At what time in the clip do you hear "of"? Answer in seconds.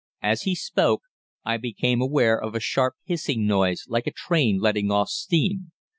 2.35-2.55